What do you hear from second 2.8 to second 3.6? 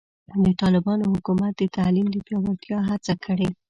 هڅه کړې.